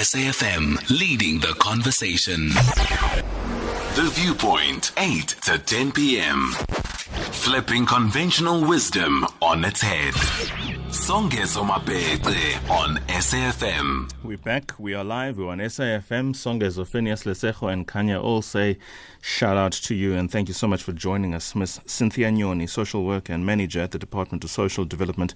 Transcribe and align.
SAFM, 0.00 0.88
leading 0.88 1.40
the 1.40 1.54
conversation. 1.58 2.48
The 2.48 4.10
Viewpoint, 4.14 4.92
8 4.96 5.28
to 5.42 5.58
10 5.58 5.92
p.m. 5.92 6.52
Flipping 7.32 7.84
conventional 7.84 8.64
wisdom 8.66 9.26
on 9.42 9.62
its 9.62 9.82
head. 9.82 10.14
Songezo 10.90 11.64
Mapete 11.64 12.68
on 12.68 12.96
SAFM. 13.06 14.10
We're 14.24 14.36
back. 14.36 14.74
We 14.76 14.92
are 14.92 15.04
live. 15.04 15.38
We're 15.38 15.50
on 15.50 15.58
SAFM. 15.58 16.34
Songezo 16.34 16.84
Phineas 16.84 17.22
Lesejo 17.22 17.72
and 17.72 17.86
Kanya 17.86 18.20
all 18.20 18.42
say 18.42 18.76
shout 19.22 19.56
out 19.56 19.70
to 19.70 19.94
you 19.94 20.14
and 20.16 20.32
thank 20.32 20.48
you 20.48 20.54
so 20.54 20.66
much 20.66 20.82
for 20.82 20.90
joining 20.90 21.32
us. 21.32 21.54
Miss 21.54 21.78
Cynthia 21.86 22.28
Nyoni, 22.30 22.68
social 22.68 23.04
worker 23.04 23.32
and 23.32 23.46
manager 23.46 23.80
at 23.80 23.92
the 23.92 24.00
Department 24.00 24.42
of 24.42 24.50
Social 24.50 24.84
Development, 24.84 25.32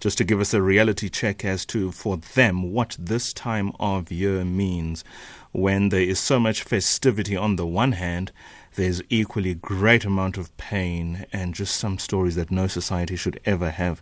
just 0.00 0.18
to 0.18 0.24
give 0.24 0.40
us 0.40 0.52
a 0.52 0.60
reality 0.60 1.08
check 1.08 1.44
as 1.44 1.64
to, 1.66 1.92
for 1.92 2.16
them, 2.16 2.72
what 2.72 2.96
this 2.98 3.32
time 3.32 3.70
of 3.78 4.10
year 4.10 4.44
means 4.44 5.04
when 5.52 5.90
there 5.90 6.00
is 6.00 6.18
so 6.18 6.40
much 6.40 6.64
festivity 6.64 7.36
on 7.36 7.54
the 7.54 7.66
one 7.66 7.92
hand 7.92 8.32
there's 8.76 9.02
equally 9.08 9.54
great 9.54 10.04
amount 10.04 10.38
of 10.38 10.56
pain 10.56 11.26
and 11.32 11.54
just 11.54 11.76
some 11.76 11.98
stories 11.98 12.36
that 12.36 12.50
no 12.50 12.66
society 12.66 13.16
should 13.16 13.40
ever 13.44 13.70
have 13.70 14.00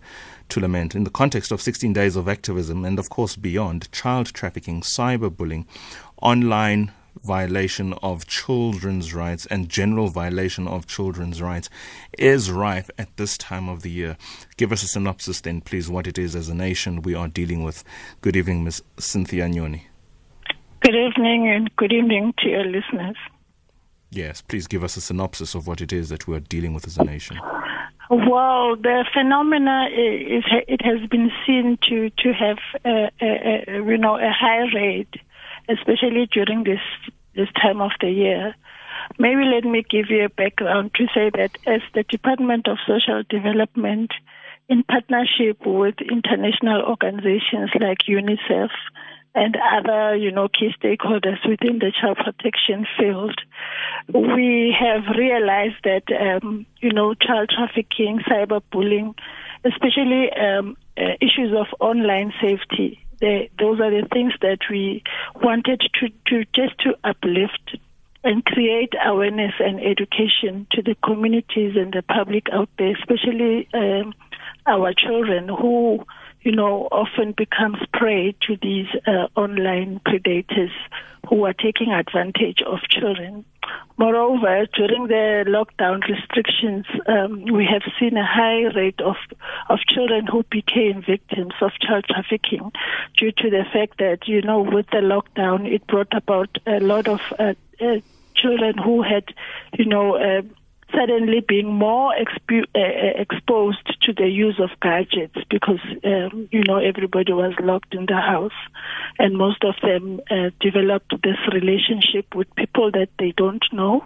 to 0.50 0.60
lament. 0.60 0.95
In 0.95 1.05
the 1.05 1.10
context 1.10 1.50
of 1.50 1.62
16 1.62 1.92
days 1.92 2.16
of 2.16 2.28
activism 2.28 2.84
and 2.84 2.98
of 2.98 3.09
course 3.09 3.37
beyond, 3.37 3.91
child 3.92 4.27
trafficking, 4.27 4.83
cyberbullying, 4.83 5.66
online 6.20 6.92
violation 7.23 7.92
of 8.02 8.27
children's 8.27 9.14
rights 9.14 9.47
and 9.47 9.69
general 9.69 10.09
violation 10.09 10.66
of 10.66 10.86
children's 10.86 11.41
rights 11.41 11.70
is 12.19 12.50
rife 12.50 12.91
at 12.98 13.16
this 13.16 13.38
time 13.38 13.69
of 13.69 13.83
the 13.83 13.91
year. 13.91 14.16
Give 14.56 14.72
us 14.72 14.83
a 14.83 14.88
synopsis 14.88 15.41
then, 15.41 15.61
please, 15.61 15.88
what 15.88 16.09
it 16.09 16.19
is 16.19 16.34
as 16.34 16.48
a 16.48 16.55
nation 16.55 17.02
we 17.02 17.14
are 17.14 17.28
dealing 17.28 17.62
with. 17.62 17.84
Good 18.20 18.36
evening, 18.36 18.64
Ms. 18.64 18.83
Cynthia 18.98 19.47
Nyoni. 19.47 19.83
Good 20.80 20.97
evening 20.97 21.48
and 21.48 21.75
good 21.77 21.92
evening 21.92 22.34
to 22.38 22.48
your 22.48 22.64
listeners. 22.64 23.16
Yes, 24.15 24.43
please 24.43 24.69
give 24.69 24.84
us 24.84 24.97
a 24.97 25.01
synopsis 25.01 25.57
of 25.57 25.67
what 25.67 25.81
it 25.81 25.93
is 25.93 26.09
that 26.09 26.29
we 26.29 26.37
are 26.37 26.41
dealing 26.41 26.73
with 26.73 26.87
as 26.87 26.97
a 26.97 27.05
nation. 27.05 27.37
Well, 28.09 28.77
the 28.77 29.05
phenomena 29.12 29.89
is 29.91 30.45
it 30.69 30.83
has 30.84 31.09
been 31.09 31.33
seen 31.45 31.79
to 31.89 32.11
to 32.11 32.33
have 32.33 32.59
a, 32.84 33.11
a, 33.21 33.65
a, 33.67 33.75
you 33.77 33.98
know 33.98 34.17
a 34.17 34.31
high 34.31 34.71
rate, 34.73 35.15
especially 35.69 36.29
during 36.31 36.62
this 36.62 36.81
this 37.34 37.48
time 37.61 37.81
of 37.81 37.91
the 38.01 38.11
year. 38.11 38.55
Maybe 39.19 39.43
let 39.45 39.65
me 39.65 39.84
give 39.89 40.11
you 40.11 40.27
a 40.27 40.28
background 40.28 40.95
to 40.95 41.06
say 41.15 41.31
that 41.34 41.59
as 41.67 41.81
the 41.95 42.05
Department 42.05 42.69
of 42.69 42.78
Social 42.87 43.23
Development, 43.28 44.12
in 44.69 44.84
partnership 44.84 45.59
with 45.67 45.97
international 46.01 46.83
organizations 46.83 47.71
like 47.81 47.99
UNICEF 48.09 48.71
and 49.35 49.57
other, 49.57 50.17
you 50.17 50.31
know, 50.31 50.49
key 50.49 50.71
stakeholders 50.81 51.39
within 51.49 51.81
the 51.81 51.93
child 52.01 52.19
protection 52.19 52.87
field, 52.99 53.41
we 54.13 54.75
have 54.79 55.17
realized 55.17 55.83
that, 55.83 56.05
um, 56.13 56.67
you 56.81 56.93
know, 56.93 57.15
child 57.15 57.51
trafficking, 57.51 58.21
cyberbullying, 58.29 59.15
especially 59.65 60.31
um, 60.33 60.77
uh, 60.97 61.15
issues 61.21 61.53
of 61.53 61.67
online 61.81 62.33
safety, 62.41 63.05
they, 63.21 63.51
those 63.59 63.81
are 63.81 63.91
the 63.91 64.07
things 64.12 64.33
that 64.43 64.59
we 64.71 65.03
wanted 65.43 65.81
to, 66.01 66.09
to 66.27 66.45
just 66.55 66.79
to 66.81 66.95
uplift 67.03 67.77
and 68.23 68.45
create 68.45 68.93
awareness 69.05 69.53
and 69.59 69.81
education 69.81 70.67
to 70.73 70.83
the 70.83 70.97
communities 71.05 71.75
and 71.77 71.93
the 71.93 72.03
public 72.03 72.47
out 72.53 72.69
there, 72.79 72.95
especially 72.97 73.69
um, 73.75 74.15
our 74.67 74.95
children 74.95 75.49
who 75.49 76.05
you 76.45 76.53
know, 76.53 76.89
often 76.92 77.33
becomes 77.37 77.78
prey 77.92 78.37
to 78.47 78.56
these 78.61 78.87
uh, 79.06 79.28
online 79.34 80.00
predators 80.05 80.70
who 81.28 81.45
are 81.47 81.55
taking 81.55 81.91
advantage 81.91 82.62
of 82.67 82.81
children. 82.91 83.47
Moreover, 83.97 84.67
during 84.75 85.06
the 85.06 85.45
lockdown 85.48 86.06
restrictions, 86.06 86.84
um, 87.06 87.45
we 87.45 87.65
have 87.65 87.83
seen 87.99 88.19
a 88.19 88.27
high 88.27 88.65
rate 88.77 89.00
of, 89.00 89.16
of 89.71 89.78
children 89.88 90.27
who 90.27 90.44
became 90.50 91.03
victims 91.03 91.55
of 91.62 91.71
child 91.81 92.05
trafficking 92.05 92.71
due 93.16 93.32
to 93.32 93.49
the 93.49 93.65
fact 93.72 93.99
that, 93.99 94.28
you 94.28 94.43
know, 94.43 94.61
with 94.61 94.87
the 94.91 94.99
lockdown, 94.99 95.66
it 95.66 95.87
brought 95.87 96.12
about 96.12 96.50
a 96.66 96.81
lot 96.81 97.09
of 97.09 97.21
uh, 97.38 97.55
uh, 97.81 98.00
children 98.37 98.76
who 98.76 99.03
had, 99.03 99.25
you 99.78 99.87
know, 99.87 100.16
uh, 100.16 100.43
suddenly 100.94 101.41
being 101.41 101.72
more 101.72 102.15
uh, 102.15 102.25
uh, 102.75 102.78
exposed 103.16 103.94
to 104.04 104.12
the 104.12 104.28
use 104.28 104.59
of 104.59 104.70
gadgets 104.81 105.37
because 105.50 105.81
um, 106.04 106.48
you 106.50 106.62
know 106.65 106.78
everybody 106.78 107.32
was 107.32 107.54
locked 107.60 107.94
in 107.94 108.06
the 108.06 108.16
house, 108.16 108.59
and 109.19 109.37
most 109.37 109.65
of 109.65 109.75
them 109.82 110.20
uh, 110.31 110.50
developed 110.60 111.12
this 111.22 111.38
relationship 111.53 112.34
with 112.34 112.54
people 112.54 112.91
that 112.93 113.09
they 113.19 113.32
don't 113.37 113.64
know, 113.72 114.04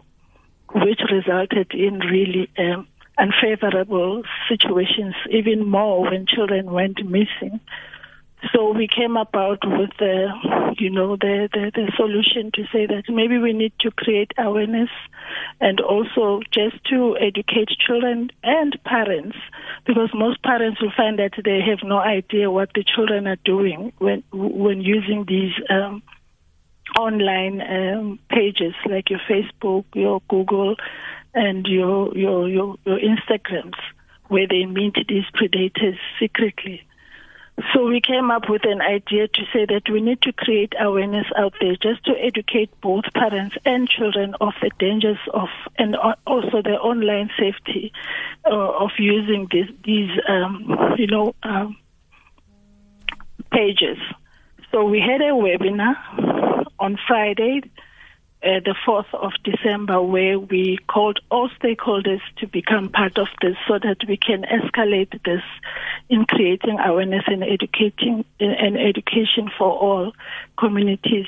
which 0.73 1.01
resulted 1.11 1.73
in 1.73 1.99
really 1.99 2.51
um, 2.59 2.87
unfavorable 3.19 4.23
situations, 4.49 5.15
even 5.31 5.67
more 5.67 6.03
when 6.03 6.27
children 6.27 6.71
went 6.71 7.05
missing. 7.05 7.61
So 8.53 8.73
we 8.73 8.87
came 8.87 9.17
about 9.17 9.59
with 9.65 9.91
the, 9.99 10.29
you 10.79 10.91
know, 10.91 11.17
the, 11.17 11.49
the, 11.53 11.73
the, 11.75 11.93
solution 11.97 12.53
to 12.55 12.65
say 12.73 12.87
that 12.87 13.05
maybe 13.09 13.37
we 13.37 13.53
need 13.53 13.73
to 13.81 13.91
create 13.91 14.31
awareness 14.39 14.91
and 15.61 15.81
also 15.81 16.41
just 16.53 16.77
to 16.91 17.17
educate 17.21 17.69
children 17.85 18.31
and 18.45 18.79
parents 18.85 19.37
because 19.87 20.11
most 20.15 20.41
parents 20.45 20.81
will 20.81 20.93
find 20.97 21.19
that 21.19 21.33
they 21.45 21.61
have 21.69 21.81
no 21.83 21.99
idea 21.99 22.49
what 22.49 22.71
the 22.75 22.85
children 22.85 23.27
are 23.27 23.39
doing 23.45 23.93
when 23.99 24.23
when 24.33 24.83
using 24.83 25.25
these 25.27 25.53
um, 25.69 26.01
online 26.97 27.61
um, 27.61 28.19
pages 28.31 28.75
like 28.89 29.11
your 29.11 29.21
Facebook, 29.29 29.85
your 29.95 30.23
Google, 30.29 30.77
and 31.35 31.67
your 31.67 32.17
your 32.17 32.49
your, 32.49 32.77
your 32.87 32.99
Instagrams 33.01 33.79
where 34.29 34.47
they 34.47 34.65
meet 34.65 34.95
these 35.09 35.25
predators 35.35 35.99
secretly. 36.21 36.83
So 37.73 37.87
we 37.87 38.01
came 38.01 38.31
up 38.31 38.49
with 38.49 38.65
an 38.65 38.81
idea 38.81 39.27
to 39.27 39.43
say 39.53 39.67
that 39.67 39.91
we 39.91 40.01
need 40.01 40.23
to 40.23 40.33
create 40.33 40.75
awareness 40.79 41.27
out 41.37 41.55
there 41.61 41.75
just 41.75 42.05
to 42.05 42.13
educate 42.13 42.71
both 42.81 43.05
parents 43.15 43.57
and 43.65 43.89
children 43.89 44.35
of 44.41 44.53
the 44.63 44.71
dangers 44.79 45.19
of 45.35 45.49
and 45.77 45.97
also 46.27 46.63
the 46.63 46.79
online 46.79 47.31
safety 47.37 47.93
uh, 48.47 48.51
of 48.51 48.91
using 48.99 49.49
this, 49.51 49.69
these, 49.85 50.11
um, 50.29 50.95
you 50.97 51.09
know, 51.09 51.35
um, 51.43 51.77
pages. 53.51 53.99
So 54.71 54.85
we 54.85 55.01
had 55.01 55.21
a 55.21 55.33
webinar 55.33 55.97
on 56.79 56.97
Friday 57.09 57.63
uh, 58.43 58.61
the 58.65 58.75
4th 58.87 59.13
of 59.15 59.33
December, 59.43 60.01
where 60.01 60.39
we 60.39 60.79
called 60.89 61.19
all 61.31 61.49
stakeholders 61.61 62.21
to 62.37 62.47
become 62.47 62.89
part 62.89 63.19
of 63.19 63.27
this 63.43 63.57
so 63.67 63.79
that 63.79 63.97
we 64.07 64.17
can 64.17 64.43
escalate 64.45 65.11
this 65.25 65.43
in 66.09 66.25
creating 66.25 66.79
awareness 66.79 67.25
and 67.27 67.43
educating 67.43 68.25
and 68.39 68.77
education 68.77 69.51
for 69.59 69.71
all 69.71 70.13
communities 70.57 71.27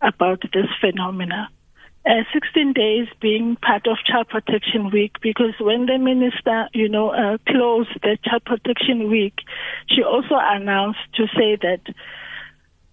about 0.00 0.42
this 0.52 0.66
phenomena. 0.80 1.48
Uh, 2.06 2.22
16 2.34 2.74
days 2.74 3.08
being 3.20 3.56
part 3.56 3.86
of 3.86 3.96
Child 4.04 4.28
Protection 4.28 4.90
Week 4.90 5.12
because 5.22 5.54
when 5.58 5.86
the 5.86 5.98
minister, 5.98 6.68
you 6.74 6.86
know, 6.88 7.08
uh, 7.08 7.38
closed 7.48 7.88
the 8.02 8.18
Child 8.22 8.44
Protection 8.44 9.10
Week, 9.10 9.34
she 9.88 10.02
also 10.02 10.34
announced 10.38 11.00
to 11.14 11.26
say 11.28 11.56
that 11.56 11.80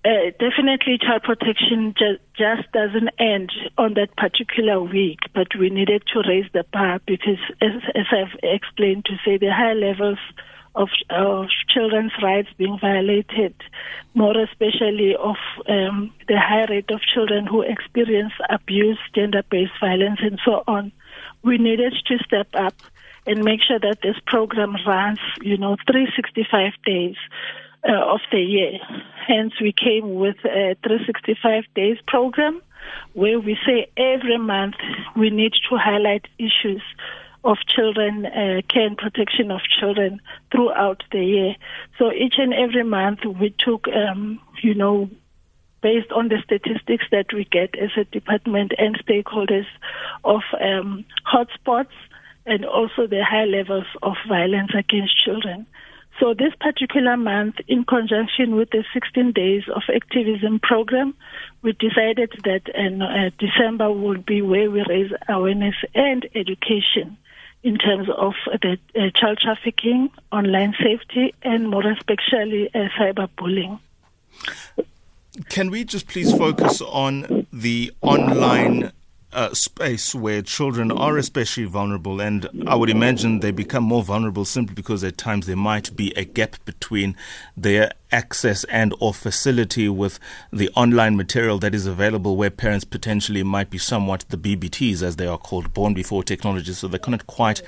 uh, 0.03 0.31
definitely, 0.39 0.97
child 0.97 1.21
protection 1.21 1.93
ju- 1.97 2.17
just 2.35 2.71
doesn't 2.71 3.09
end 3.19 3.51
on 3.77 3.93
that 3.93 4.15
particular 4.17 4.81
week, 4.81 5.19
but 5.35 5.47
we 5.59 5.69
needed 5.69 6.03
to 6.11 6.23
raise 6.27 6.49
the 6.53 6.65
bar 6.73 6.99
because, 7.05 7.37
as, 7.61 7.83
as 7.93 8.05
I've 8.11 8.39
explained, 8.41 9.05
to 9.05 9.17
say 9.23 9.37
the 9.37 9.51
high 9.53 9.73
levels 9.73 10.17
of, 10.73 10.89
of 11.11 11.47
children's 11.69 12.13
rights 12.23 12.49
being 12.57 12.79
violated, 12.79 13.53
more 14.15 14.35
especially 14.39 15.15
of 15.15 15.35
um, 15.69 16.11
the 16.27 16.39
high 16.39 16.65
rate 16.65 16.89
of 16.89 17.01
children 17.13 17.45
who 17.45 17.61
experience 17.61 18.33
abuse, 18.49 18.97
gender-based 19.13 19.79
violence, 19.79 20.19
and 20.23 20.39
so 20.43 20.63
on. 20.67 20.91
We 21.43 21.59
needed 21.59 21.93
to 22.07 22.17
step 22.25 22.47
up 22.55 22.73
and 23.27 23.43
make 23.43 23.61
sure 23.61 23.79
that 23.79 23.99
this 24.01 24.15
program 24.25 24.75
runs, 24.87 25.19
you 25.41 25.57
know, 25.57 25.77
365 25.85 26.73
days 26.83 27.17
uh, 27.87 28.13
of 28.13 28.21
the 28.31 28.39
year. 28.39 28.79
Hence, 29.27 29.53
we 29.61 29.71
came 29.71 30.15
with 30.15 30.37
a 30.45 30.75
365 30.83 31.63
days 31.75 31.97
program 32.07 32.61
where 33.13 33.39
we 33.39 33.57
say 33.65 33.89
every 33.97 34.37
month 34.37 34.75
we 35.15 35.29
need 35.29 35.53
to 35.69 35.77
highlight 35.77 36.27
issues 36.37 36.81
of 37.43 37.57
children, 37.67 38.25
uh, 38.25 38.61
care 38.69 38.85
and 38.85 38.97
protection 38.97 39.51
of 39.51 39.61
children 39.79 40.21
throughout 40.51 41.03
the 41.11 41.23
year. 41.23 41.55
So 41.97 42.11
each 42.11 42.35
and 42.37 42.53
every 42.53 42.83
month 42.83 43.19
we 43.25 43.53
took, 43.57 43.87
um, 43.87 44.39
you 44.61 44.75
know, 44.75 45.09
based 45.81 46.11
on 46.11 46.27
the 46.29 46.37
statistics 46.43 47.05
that 47.11 47.33
we 47.33 47.45
get 47.45 47.75
as 47.75 47.89
a 47.97 48.03
department 48.05 48.73
and 48.77 48.95
stakeholders 49.03 49.65
of 50.23 50.41
um, 50.59 51.03
hotspots 51.25 51.97
and 52.45 52.65
also 52.65 53.07
the 53.07 53.23
high 53.23 53.45
levels 53.45 53.85
of 54.03 54.13
violence 54.27 54.71
against 54.77 55.13
children. 55.23 55.65
So 56.19 56.33
this 56.33 56.53
particular 56.59 57.17
month, 57.17 57.55
in 57.67 57.83
conjunction 57.83 58.55
with 58.55 58.69
the 58.69 58.83
16 58.93 59.31
Days 59.31 59.63
of 59.73 59.83
Activism 59.93 60.59
program, 60.59 61.15
we 61.63 61.73
decided 61.73 62.31
that 62.43 62.69
uh, 62.75 63.29
December 63.39 63.91
would 63.91 64.25
be 64.25 64.41
where 64.41 64.69
we 64.69 64.83
raise 64.87 65.11
awareness 65.27 65.75
and 65.95 66.27
education 66.35 67.17
in 67.63 67.77
terms 67.77 68.07
of 68.15 68.33
the 68.61 68.77
uh, 68.95 69.09
child 69.15 69.39
trafficking, 69.39 70.09
online 70.31 70.75
safety, 70.81 71.33
and 71.43 71.69
more 71.69 71.87
especially 71.87 72.69
uh, 72.73 72.87
cyberbullying. 72.99 73.79
Can 75.49 75.69
we 75.69 75.85
just 75.85 76.07
please 76.07 76.33
focus 76.33 76.81
on 76.81 77.47
the 77.53 77.91
online 78.01 78.91
uh, 79.33 79.53
space 79.53 80.13
where 80.13 80.41
children 80.41 80.91
are 80.91 81.17
especially 81.17 81.65
vulnerable, 81.65 82.19
and 82.19 82.47
I 82.67 82.75
would 82.75 82.89
imagine 82.89 83.39
they 83.39 83.51
become 83.51 83.83
more 83.83 84.03
vulnerable 84.03 84.45
simply 84.45 84.75
because 84.75 85.03
at 85.03 85.17
times 85.17 85.47
there 85.47 85.55
might 85.55 85.95
be 85.95 86.11
a 86.17 86.25
gap 86.25 86.57
between 86.65 87.15
their 87.55 87.91
access 88.11 88.63
and 88.65 88.93
or 88.99 89.13
facility 89.13 89.87
with 89.87 90.19
the 90.51 90.69
online 90.75 91.15
material 91.15 91.57
that 91.59 91.73
is 91.73 91.85
available 91.85 92.35
where 92.35 92.49
parents 92.49 92.83
potentially 92.83 93.43
might 93.43 93.69
be 93.69 93.77
somewhat 93.77 94.25
the 94.29 94.37
BBTs 94.37 95.01
as 95.01 95.15
they 95.15 95.27
are 95.27 95.37
called 95.37 95.73
born 95.73 95.93
before 95.93 96.23
technology 96.23 96.73
so 96.73 96.89
they 96.89 96.99
cannot 96.99 97.25
quite 97.25 97.61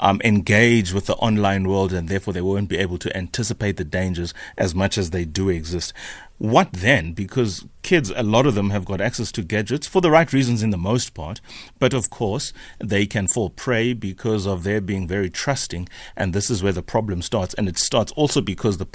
um, 0.00 0.20
engage 0.24 0.92
with 0.92 1.06
the 1.06 1.14
online 1.16 1.68
world 1.68 1.92
and 1.92 2.08
therefore 2.08 2.34
they 2.34 2.40
won't 2.40 2.68
be 2.68 2.78
able 2.78 2.98
to 2.98 3.16
anticipate 3.16 3.76
the 3.76 3.84
dangers 3.84 4.34
as 4.56 4.74
much 4.74 4.98
as 4.98 5.10
they 5.10 5.24
do 5.24 5.48
exist. 5.48 5.92
What 6.38 6.74
then? 6.74 7.14
Because 7.14 7.64
kids, 7.80 8.12
a 8.14 8.22
lot 8.22 8.46
of 8.46 8.54
them 8.54 8.68
have 8.68 8.84
got 8.84 9.00
access 9.00 9.32
to 9.32 9.42
gadgets 9.42 9.86
for 9.86 10.02
the 10.02 10.10
right 10.10 10.30
reasons 10.34 10.62
in 10.62 10.68
the 10.68 10.76
most 10.76 11.14
part, 11.14 11.40
but 11.78 11.94
of 11.94 12.10
course 12.10 12.52
they 12.78 13.06
can 13.06 13.26
fall 13.26 13.48
prey 13.48 13.94
because 13.94 14.46
of 14.46 14.62
their 14.62 14.82
being 14.82 15.08
very 15.08 15.30
trusting, 15.30 15.88
and 16.14 16.34
this 16.34 16.50
is 16.50 16.62
where 16.62 16.74
the 16.74 16.82
problem 16.82 17.22
starts. 17.22 17.54
And 17.54 17.68
it 17.68 17.78
starts 17.78 18.12
also 18.12 18.42
because 18.42 18.76
the 18.76 18.86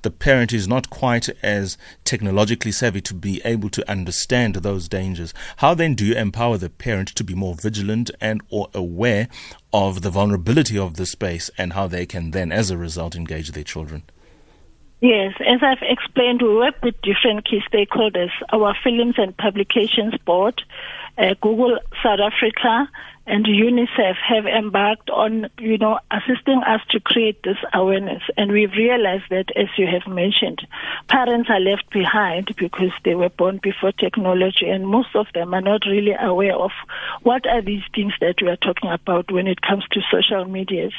the 0.00 0.10
parent 0.10 0.54
is 0.54 0.66
not 0.66 0.88
quite 0.88 1.28
as 1.42 1.76
technologically 2.04 2.72
savvy 2.72 3.02
to 3.02 3.14
be 3.14 3.42
able 3.44 3.68
to 3.70 3.90
understand 3.90 4.54
those 4.56 4.88
dangers. 4.88 5.34
How 5.58 5.74
then 5.74 5.94
do 5.94 6.06
you 6.06 6.14
empower 6.14 6.56
the 6.56 6.70
parent 6.70 7.08
to 7.08 7.24
be 7.24 7.34
more 7.34 7.54
vigilant 7.54 8.10
and 8.22 8.40
or 8.48 8.68
aware 8.72 9.28
of 9.70 10.00
the 10.00 10.10
vulnerability 10.10 10.78
of 10.78 10.94
the 10.94 11.04
space 11.04 11.50
and 11.58 11.74
how 11.74 11.88
they 11.88 12.06
can 12.06 12.30
then, 12.30 12.50
as 12.52 12.70
a 12.70 12.78
result, 12.78 13.14
engage 13.14 13.50
their 13.50 13.64
children? 13.64 14.04
Yes, 15.00 15.34
as 15.46 15.60
I've 15.62 15.82
explained, 15.82 16.40
we 16.40 16.54
work 16.54 16.76
with 16.82 16.94
different 17.02 17.44
key 17.44 17.60
stakeholders. 17.70 18.30
Our 18.50 18.74
Films 18.82 19.16
and 19.18 19.36
Publications 19.36 20.14
Board, 20.24 20.62
uh, 21.18 21.34
Google 21.40 21.78
South 22.02 22.20
Africa, 22.20 22.88
and 23.26 23.44
UNICEF 23.44 24.14
have 24.16 24.46
embarked 24.46 25.10
on, 25.10 25.48
you 25.58 25.78
know, 25.78 25.98
assisting 26.10 26.62
us 26.62 26.80
to 26.90 27.00
create 27.00 27.42
this 27.42 27.56
awareness. 27.74 28.22
And 28.36 28.52
we've 28.52 28.72
realized 28.72 29.24
that, 29.30 29.46
as 29.56 29.66
you 29.76 29.86
have 29.86 30.12
mentioned, 30.12 30.60
parents 31.08 31.50
are 31.50 31.60
left 31.60 31.90
behind 31.90 32.54
because 32.56 32.92
they 33.04 33.14
were 33.14 33.28
born 33.28 33.58
before 33.62 33.92
technology, 33.92 34.68
and 34.68 34.86
most 34.86 35.14
of 35.14 35.26
them 35.34 35.54
are 35.54 35.60
not 35.60 35.82
really 35.86 36.14
aware 36.20 36.54
of 36.54 36.70
what 37.22 37.46
are 37.46 37.62
these 37.62 37.82
things 37.94 38.12
that 38.20 38.36
we 38.40 38.48
are 38.48 38.56
talking 38.56 38.90
about 38.90 39.32
when 39.32 39.46
it 39.46 39.60
comes 39.60 39.84
to 39.90 40.00
social 40.10 40.44
medias. 40.44 40.92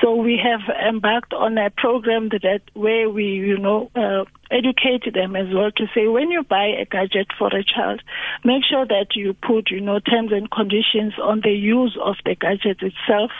So 0.00 0.16
we 0.16 0.40
have 0.42 0.60
embarked 0.76 1.32
on 1.32 1.56
a 1.56 1.70
program 1.70 2.30
that 2.30 2.62
where 2.74 3.08
we, 3.08 3.24
you 3.24 3.58
know, 3.58 3.90
uh, 3.94 4.24
educate 4.50 5.12
them 5.14 5.36
as 5.36 5.46
well 5.54 5.70
to 5.70 5.86
say 5.94 6.08
when 6.08 6.30
you 6.30 6.42
buy 6.42 6.66
a 6.66 6.84
gadget 6.84 7.28
for 7.38 7.48
a 7.54 7.62
child, 7.62 8.02
make 8.44 8.64
sure 8.64 8.84
that 8.84 9.14
you 9.14 9.34
put, 9.34 9.70
you 9.70 9.80
know, 9.80 10.00
terms 10.00 10.32
and 10.32 10.50
conditions 10.50 11.14
on 11.22 11.40
the 11.40 11.52
use 11.60 11.96
of 12.02 12.16
the 12.24 12.34
gadget 12.34 12.78
itself. 12.82 13.30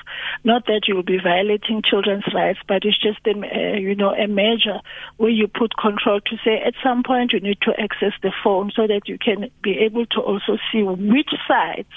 Not 0.44 0.66
that 0.66 0.82
you'll 0.86 1.02
be 1.02 1.18
violating 1.22 1.82
children's 1.82 2.24
rights, 2.34 2.60
but 2.68 2.84
it's 2.84 3.00
just 3.00 3.18
a, 3.26 3.30
uh, 3.30 3.76
you 3.78 3.94
know, 3.94 4.14
a 4.14 4.28
measure 4.28 4.80
where 5.16 5.30
you 5.30 5.48
put 5.48 5.76
control 5.76 6.20
to 6.20 6.36
say 6.44 6.60
at 6.64 6.74
some 6.82 7.02
point 7.02 7.32
you 7.32 7.40
need 7.40 7.58
to 7.62 7.72
access 7.78 8.12
the 8.22 8.32
phone 8.44 8.70
so 8.74 8.86
that 8.86 9.02
you 9.06 9.18
can 9.18 9.50
be 9.62 9.78
able 9.78 10.06
to 10.06 10.20
also 10.20 10.58
see 10.70 10.82
which 10.82 11.30
sites 11.48 11.88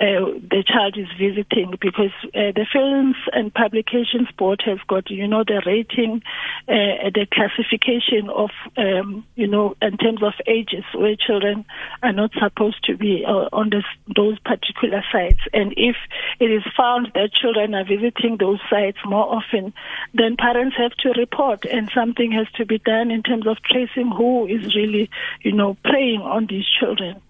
uh, 0.00 0.32
the 0.48 0.64
child 0.66 0.96
is 0.96 1.08
visiting 1.18 1.74
because 1.78 2.12
uh, 2.28 2.52
the 2.56 2.64
Films 2.72 3.16
and 3.34 3.52
Publications 3.52 4.28
Board 4.38 4.62
has 4.64 4.78
got, 4.88 5.10
you 5.10 5.28
know, 5.28 5.44
the 5.44 5.62
rating, 5.66 6.22
uh, 6.68 7.12
the 7.12 7.26
classification 7.30 8.30
of, 8.30 8.48
um, 8.78 9.26
you 9.36 9.46
know, 9.46 9.76
in 9.82 9.98
terms 9.98 10.22
of 10.22 10.32
ages 10.46 10.84
where 10.94 11.16
children 11.16 11.66
are 12.02 12.14
not 12.14 12.30
supposed 12.40 12.82
to 12.84 12.96
be 12.96 13.24
uh, 13.26 13.48
on 13.52 13.68
this, 13.68 13.84
those 14.16 14.38
particular 14.38 15.04
sites. 15.12 15.40
And 15.52 15.74
if 15.76 15.96
it 16.38 16.50
is 16.50 16.62
found 16.74 17.12
that 17.14 17.34
children 17.34 17.74
are 17.74 17.84
visiting 17.84 18.38
those 18.38 18.60
sites 18.70 18.98
more 19.04 19.26
often, 19.26 19.74
then 20.14 20.36
parents 20.36 20.76
have 20.78 20.92
to 21.02 21.10
report 21.20 21.66
and 21.66 21.90
something 21.94 22.32
has 22.32 22.46
to 22.52 22.64
be 22.64 22.78
done 22.78 23.10
in 23.10 23.22
terms 23.22 23.46
of 23.46 23.58
tracing 23.62 24.10
who 24.10 24.46
is 24.46 24.74
really, 24.74 25.10
you 25.42 25.52
know, 25.52 25.76
preying 25.84 26.22
on 26.22 26.46
these 26.46 26.66
children. 26.66 27.20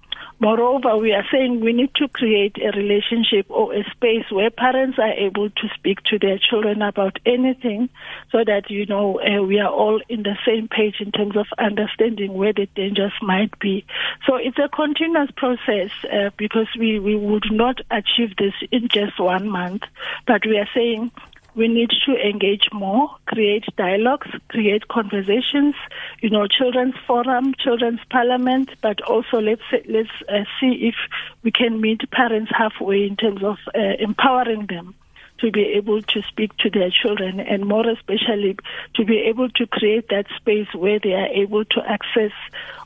Moreover, 0.41 0.97
we 0.97 1.13
are 1.13 1.25
saying 1.31 1.61
we 1.61 1.75
need 1.75 1.95
to 1.97 2.09
create 2.09 2.57
a 2.57 2.75
relationship 2.75 3.45
or 3.51 3.75
a 3.75 3.85
space 3.91 4.25
where 4.31 4.49
parents 4.49 4.99
are 4.99 5.13
able 5.13 5.51
to 5.51 5.69
speak 5.75 6.03
to 6.05 6.19
their 6.19 6.39
children 6.39 6.81
about 6.81 7.19
anything 7.27 7.91
so 8.33 8.43
that, 8.47 8.71
you 8.71 8.87
know, 8.87 9.21
uh, 9.21 9.43
we 9.43 9.61
are 9.61 9.69
all 9.71 10.01
in 10.09 10.23
the 10.23 10.39
same 10.47 10.67
page 10.67 10.97
in 11.01 11.13
terms 11.13 11.37
of 11.37 11.47
understanding 11.59 12.33
where 12.33 12.55
the 12.55 12.67
dangers 12.75 13.13
might 13.21 13.59
be. 13.59 13.85
So 14.27 14.37
it's 14.37 14.59
a 14.59 14.71
continuous 14.71 15.31
process 15.37 15.91
uh, 16.11 16.31
because 16.39 16.69
we, 16.79 16.99
we 16.99 17.17
would 17.17 17.53
not 17.53 17.83
achieve 17.91 18.35
this 18.39 18.55
in 18.73 18.89
just 18.89 19.21
one 19.21 19.47
month, 19.47 19.83
but 20.27 20.47
we 20.47 20.57
are 20.57 20.69
saying 20.75 21.11
we 21.55 21.69
need 21.69 21.91
to 22.07 22.13
engage 22.17 22.69
more, 22.73 23.09
create 23.27 23.65
dialogues, 23.77 24.29
create 24.49 24.89
conversations, 24.89 25.75
you 26.21 26.31
know, 26.31 26.47
children's 26.47 26.95
forum, 27.07 27.55
children's 27.59 28.01
parliament, 28.11 28.71
but 28.81 29.01
also 29.03 29.41
let's 29.41 29.63
let's 29.89 30.11
uh, 30.29 30.45
see 30.61 30.89
if 30.89 30.95
we 31.43 31.51
can 31.51 31.81
meet 31.81 32.11
parents 32.11 32.51
halfway 32.55 33.07
in 33.07 33.17
terms 33.17 33.43
of 33.43 33.59
uh, 33.75 33.79
empowering 33.99 34.67
them 34.67 34.95
to 35.41 35.51
be 35.51 35.73
able 35.75 36.03
to 36.03 36.23
speak 36.23 36.57
to 36.59 36.71
their 36.71 36.91
children 36.91 37.41
and 37.41 37.67
more 37.67 37.89
especially 37.89 38.57
to 38.95 39.05
be 39.05 39.19
able 39.21 39.49
to 39.51 39.67
create 39.67 40.09
that 40.11 40.27
space 40.37 40.69
where 40.75 40.99
they 40.99 41.15
are 41.15 41.29
able 41.29 41.65
to 41.65 41.81
access 41.87 42.33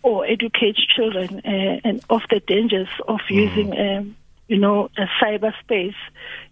or 0.03 0.25
educate 0.25 0.77
children 0.77 1.41
uh, 1.45 1.81
and 1.85 2.01
of 2.11 2.23
the 2.31 2.41
dangers 2.41 2.89
of 3.09 3.19
mm. 3.29 3.35
using 3.35 3.79
um, 3.79 4.17
you 4.49 4.59
know 4.59 4.89
a 4.97 5.07
cyberspace 5.23 5.97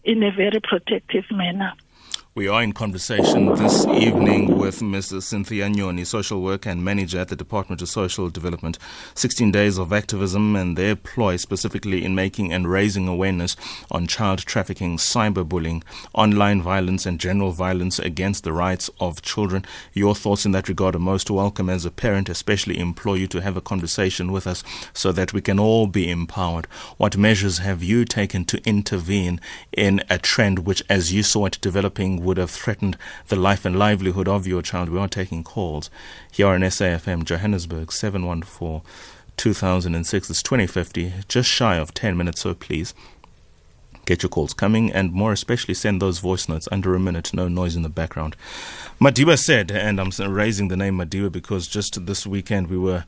in 0.05 0.23
a 0.23 0.31
very 0.31 0.61
protective 0.61 1.25
manner. 1.31 1.73
We 2.35 2.49
are 2.49 2.63
in 2.63 2.73
conversation 2.73 3.55
this 3.57 3.85
evening 3.85 4.57
with 4.57 4.81
Mrs. 4.81 5.25
Cynthia 5.25 5.69
Nyoni, 5.69 6.07
social 6.07 6.41
worker 6.41 6.71
and 6.71 6.83
manager 6.83 7.19
at 7.19 7.29
the 7.29 7.37
Department 7.37 7.83
of 7.83 7.91
Social 7.91 8.31
Development. 8.31 8.79
16 9.15 9.53
days 9.53 9.77
of 9.77 9.93
activism 9.93 10.57
and 10.57 10.75
their 10.75 10.97
ploy 10.97 11.37
specifically 11.37 12.03
in 12.03 12.15
making 12.15 12.51
and 12.51 12.71
raising 12.71 13.07
awareness 13.07 13.55
on 13.91 14.07
child 14.07 14.39
trafficking, 14.39 14.97
cyberbullying, 14.97 15.83
online 16.15 16.63
violence, 16.63 17.05
and 17.05 17.21
general 17.21 17.53
violence 17.53 17.99
against 17.99 18.45
the 18.45 18.53
rights 18.55 18.89
of 18.99 19.21
children. 19.21 19.63
Your 19.93 20.15
thoughts 20.15 20.47
in 20.47 20.53
that 20.53 20.71
regard 20.71 20.97
are 20.97 21.01
most 21.01 21.31
welcome 21.31 21.69
as 21.69 21.85
a 21.85 21.91
parent, 21.91 22.31
especially 22.31 22.79
implore 22.79 23.19
you 23.19 23.27
to 23.27 23.43
have 23.43 23.59
a 23.59 23.61
conversation 23.61 24.33
with 24.33 24.47
us 24.47 24.65
so 24.95 25.13
that 25.13 25.35
we 25.35 25.43
can 25.43 25.59
all 25.59 25.87
be 25.87 26.11
empowered. 26.11 26.65
What 26.97 27.15
measures 27.15 27.59
have 27.59 27.83
you 27.83 28.07
taken 28.07 28.47
to 28.47 28.63
intervene 28.65 29.39
in 29.71 30.03
a 30.09 30.17
trend 30.17 30.61
which, 30.61 30.83
as 30.89 31.13
you 31.13 31.23
saw 31.23 31.45
it 31.45 31.59
developing, 31.61 32.22
would 32.23 32.37
have 32.37 32.51
threatened 32.51 32.97
the 33.29 33.37
life 33.37 33.65
and 33.65 33.79
livelihood 33.79 34.29
of 34.29 34.47
your 34.47 34.63
child. 34.63 34.89
We 34.89 34.99
are 34.99 35.09
taking 35.09 35.45
calls 35.45 35.91
here 36.31 36.49
on 36.49 36.61
SAFM 36.61 37.25
Johannesburg 37.25 37.93
714 37.93 38.83
2006. 39.37 40.31
It's 40.31 40.43
2050, 40.43 41.13
just 41.29 41.49
shy 41.49 41.77
of 41.77 41.95
10 41.95 42.17
minutes, 42.17 42.43
so 42.43 42.55
please 42.55 42.95
get 44.05 44.23
your 44.23 44.31
calls 44.31 44.53
coming 44.53 44.91
and 44.93 45.13
more 45.13 45.33
especially 45.33 45.75
send 45.75 46.03
those 46.03 46.19
voice 46.19 46.49
notes 46.49 46.69
under 46.73 46.95
a 46.95 47.01
minute, 47.01 47.33
no 47.33 47.49
noise 47.49 47.77
in 47.77 47.83
the 47.83 47.89
background. 47.89 48.37
Madiba 49.01 49.39
said, 49.39 49.71
and 49.71 50.01
I'm 50.01 50.11
raising 50.33 50.69
the 50.69 50.77
name 50.77 50.99
Madiba 50.99 51.31
because 51.31 51.69
just 51.69 52.05
this 52.07 52.27
weekend 52.27 52.69
we 52.69 52.79
were 52.79 53.05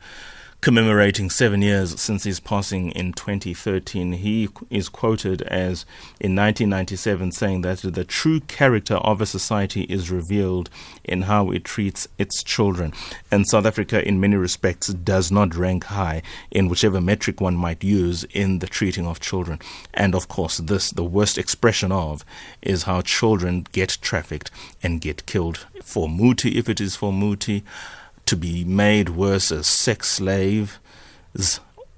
commemorating 0.64 1.28
seven 1.28 1.60
years 1.60 2.00
since 2.00 2.24
his 2.24 2.40
passing 2.40 2.90
in 2.92 3.12
2013. 3.12 4.12
He 4.12 4.48
is 4.70 4.88
quoted 4.88 5.42
as 5.42 5.84
in 6.18 6.34
1997 6.34 7.32
saying 7.32 7.60
that 7.60 7.80
the 7.80 8.02
true 8.02 8.40
character 8.40 8.94
of 8.94 9.20
a 9.20 9.26
society 9.26 9.82
is 9.82 10.10
revealed 10.10 10.70
in 11.04 11.22
how 11.22 11.50
it 11.50 11.64
treats 11.64 12.08
its 12.16 12.42
children. 12.42 12.94
And 13.30 13.46
South 13.46 13.66
Africa, 13.66 14.08
in 14.08 14.20
many 14.20 14.36
respects, 14.36 14.86
does 14.86 15.30
not 15.30 15.54
rank 15.54 15.84
high 15.84 16.22
in 16.50 16.70
whichever 16.70 16.98
metric 16.98 17.42
one 17.42 17.56
might 17.56 17.84
use 17.84 18.24
in 18.32 18.60
the 18.60 18.66
treating 18.66 19.06
of 19.06 19.20
children. 19.20 19.58
And 19.92 20.14
of 20.14 20.28
course, 20.28 20.56
this, 20.56 20.90
the 20.90 21.04
worst 21.04 21.36
expression 21.36 21.92
of, 21.92 22.24
is 22.62 22.84
how 22.84 23.02
children 23.02 23.66
get 23.72 23.98
trafficked 24.00 24.50
and 24.82 25.02
get 25.02 25.26
killed 25.26 25.66
for 25.82 26.08
muti, 26.08 26.56
if 26.56 26.70
it 26.70 26.80
is 26.80 26.96
for 26.96 27.12
muti 27.12 27.64
to 28.26 28.36
be 28.36 28.64
made 28.64 29.10
worse 29.10 29.52
as 29.52 29.66
sex 29.66 30.08
slaves 30.08 30.78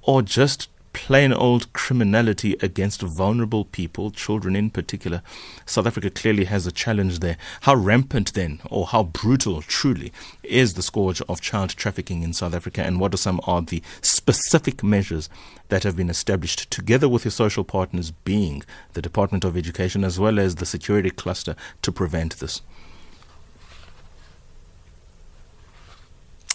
or 0.02 0.22
just 0.22 0.68
plain 0.92 1.30
old 1.30 1.70
criminality 1.74 2.56
against 2.62 3.02
vulnerable 3.02 3.66
people, 3.66 4.10
children 4.10 4.56
in 4.56 4.70
particular. 4.70 5.20
South 5.66 5.86
Africa 5.86 6.08
clearly 6.08 6.44
has 6.44 6.66
a 6.66 6.72
challenge 6.72 7.18
there. 7.18 7.36
How 7.60 7.74
rampant 7.74 8.32
then, 8.32 8.60
or 8.70 8.86
how 8.86 9.02
brutal 9.02 9.60
truly, 9.60 10.10
is 10.42 10.72
the 10.72 10.80
scourge 10.80 11.20
of 11.28 11.42
child 11.42 11.68
trafficking 11.76 12.22
in 12.22 12.32
South 12.32 12.54
Africa, 12.54 12.82
and 12.82 12.98
what 12.98 13.12
are 13.12 13.18
some 13.18 13.40
of 13.46 13.66
the 13.66 13.82
specific 14.00 14.82
measures 14.82 15.28
that 15.68 15.82
have 15.82 15.96
been 15.96 16.08
established 16.08 16.70
together 16.70 17.10
with 17.10 17.26
your 17.26 17.32
social 17.32 17.62
partners, 17.62 18.10
being 18.10 18.62
the 18.94 19.02
Department 19.02 19.44
of 19.44 19.54
Education 19.54 20.02
as 20.02 20.18
well 20.18 20.38
as 20.38 20.54
the 20.54 20.64
security 20.64 21.10
cluster, 21.10 21.56
to 21.82 21.92
prevent 21.92 22.38
this? 22.38 22.62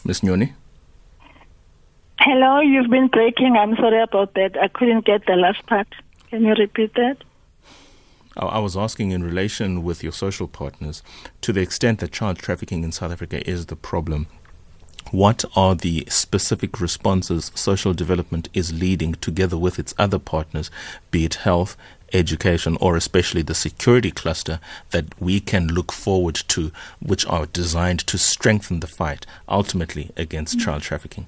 Ms. 0.03 0.21
Nyoni? 0.21 0.53
Hello, 2.19 2.59
you've 2.59 2.89
been 2.89 3.07
breaking. 3.07 3.55
I'm 3.55 3.75
sorry 3.75 4.01
about 4.01 4.33
that. 4.35 4.57
I 4.57 4.67
couldn't 4.67 5.05
get 5.05 5.25
the 5.25 5.35
last 5.35 5.65
part. 5.65 5.87
Can 6.29 6.43
you 6.43 6.53
repeat 6.53 6.93
that? 6.95 7.17
Oh, 8.37 8.47
I 8.47 8.59
was 8.59 8.77
asking 8.77 9.11
in 9.11 9.23
relation 9.23 9.83
with 9.83 10.03
your 10.03 10.13
social 10.13 10.47
partners, 10.47 11.03
to 11.41 11.51
the 11.51 11.61
extent 11.61 11.99
that 11.99 12.11
child 12.11 12.37
trafficking 12.37 12.83
in 12.83 12.91
South 12.91 13.11
Africa 13.11 13.47
is 13.49 13.65
the 13.65 13.75
problem, 13.75 14.27
what 15.09 15.43
are 15.57 15.75
the 15.75 16.05
specific 16.07 16.79
responses 16.79 17.51
social 17.55 17.93
development 17.93 18.47
is 18.53 18.71
leading 18.71 19.15
together 19.15 19.57
with 19.57 19.77
its 19.77 19.93
other 19.97 20.19
partners, 20.19 20.71
be 21.09 21.25
it 21.25 21.35
health, 21.35 21.75
education, 22.13 22.77
or 22.79 22.95
especially 22.95 23.41
the 23.41 23.55
security 23.55 24.11
cluster 24.11 24.59
that 24.91 25.19
we 25.19 25.39
can 25.39 25.67
look 25.67 25.91
forward 25.91 26.35
to, 26.49 26.71
which 26.99 27.25
are 27.27 27.45
designed 27.45 27.99
to 28.07 28.17
strengthen 28.17 28.79
the 28.79 28.87
fight 28.87 29.25
ultimately 29.47 30.11
against 30.17 30.57
mm-hmm. 30.57 30.65
child 30.65 30.81
trafficking? 30.81 31.27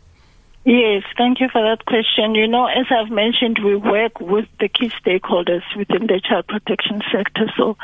Yes, 0.65 1.03
thank 1.17 1.41
you 1.41 1.49
for 1.49 1.61
that 1.61 1.85
question. 1.85 2.35
You 2.35 2.47
know, 2.47 2.67
as 2.67 2.85
I've 2.89 3.11
mentioned, 3.11 3.59
we 3.59 3.75
work 3.75 4.21
with 4.21 4.45
the 4.61 4.69
key 4.69 4.89
stakeholders 5.05 5.63
within 5.75 6.07
the 6.07 6.21
child 6.23 6.47
protection 6.47 7.01
sector. 7.11 7.51
So, 7.57 7.75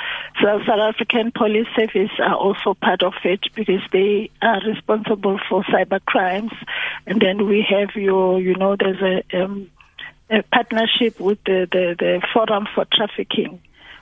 so 0.41 0.61
South 0.65 0.79
African 0.79 1.33
Police 1.33 1.67
Service 1.75 2.11
are 2.19 2.35
also 2.35 2.75
part 2.75 3.03
of 3.03 3.15
it 3.25 3.41
because 3.53 3.81
they 3.91 4.29
are 4.41 4.61
responsible 4.65 5.41
for 5.49 5.63
cyber 5.63 5.99
crimes. 6.05 6.53
And 7.05 7.19
then 7.19 7.47
we 7.47 7.67
have 7.69 7.95
your, 7.95 8.39
you 8.39 8.55
know, 8.55 8.77
there's 8.77 9.01
a, 9.01 9.43
um, 9.43 9.69
a 10.29 10.43
partnership 10.43 11.19
with 11.19 11.43
the, 11.45 11.67
the, 11.71 11.95
the 11.97 12.21
Forum 12.33 12.67
for 12.73 12.85
Trafficking 12.91 13.61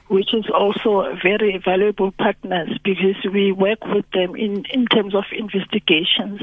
which 0.10 0.34
is 0.34 0.46
also 0.54 1.16
very 1.22 1.62
valuable 1.64 2.12
partners 2.12 2.70
because 2.84 3.16
we 3.32 3.52
work 3.52 3.80
with 3.86 4.06
them 4.12 4.36
in, 4.36 4.64
in 4.72 4.86
terms 4.86 5.14
of 5.14 5.24
investigations. 5.32 6.42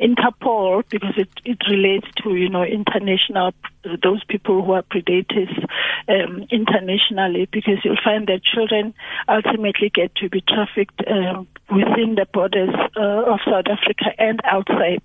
Interpol, 0.00 0.84
because 0.88 1.14
it, 1.16 1.28
it 1.44 1.58
relates 1.68 2.06
to, 2.22 2.34
you 2.34 2.48
know, 2.48 2.62
international, 2.62 3.52
those 4.02 4.22
people 4.24 4.64
who 4.64 4.72
are 4.72 4.82
predators 4.82 5.48
um, 6.08 6.46
internationally, 6.50 7.48
because 7.52 7.78
you'll 7.84 7.96
find 8.02 8.26
that 8.28 8.42
children 8.44 8.94
ultimately 9.28 9.90
get 9.92 10.14
to 10.16 10.28
be 10.28 10.40
trafficked 10.42 11.02
um, 11.08 11.48
within 11.70 12.14
the 12.14 12.26
borders 12.32 12.74
uh, 12.96 13.32
of 13.32 13.40
South 13.44 13.66
Africa 13.66 14.10
and 14.18 14.40
outside. 14.44 15.02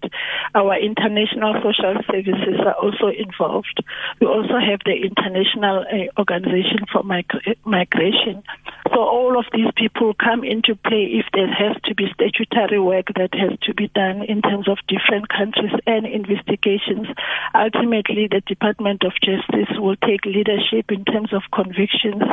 Our 0.53 0.77
international 0.79 1.53
social 1.61 1.95
services 2.09 2.59
are 2.65 2.73
also 2.73 3.07
involved. 3.07 3.83
We 4.19 4.27
also 4.27 4.57
have 4.59 4.79
the 4.85 4.93
International 4.93 5.85
uh, 5.85 6.19
Organization 6.19 6.85
for 6.91 7.03
Migra- 7.03 7.55
So 8.93 9.01
all 9.01 9.37
of 9.37 9.45
these 9.51 9.71
people 9.75 10.13
come 10.13 10.43
into 10.43 10.75
play 10.75 11.19
if 11.19 11.25
there 11.33 11.51
has 11.51 11.75
to 11.85 11.95
be 11.95 12.07
statutory 12.13 12.79
work 12.79 13.07
that 13.15 13.33
has 13.33 13.57
to 13.63 13.73
be 13.73 13.89
done 13.89 14.23
in 14.23 14.41
terms 14.41 14.69
of 14.69 14.77
different 14.87 15.27
countries 15.29 15.73
and 15.85 16.05
investigations. 16.05 17.07
Ultimately, 17.53 18.27
the 18.31 18.41
Department 18.45 19.03
of 19.03 19.13
Justice 19.21 19.75
will 19.77 19.97
take 19.97 20.25
leadership 20.25 20.91
in 20.91 21.03
terms 21.03 21.33
of 21.33 21.41
convictions 21.53 22.23